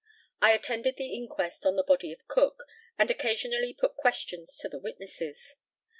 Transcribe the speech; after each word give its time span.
I 0.41 0.53
attended 0.53 0.97
the 0.97 1.13
inquest 1.13 1.63
on 1.63 1.75
the 1.75 1.83
body 1.83 2.11
of 2.11 2.27
Cook, 2.27 2.63
and 2.97 3.11
occasionally 3.11 3.75
put 3.75 3.95
questions 3.95 4.57
to 4.57 4.67
the 4.67 4.79
witnesses. 4.79 5.55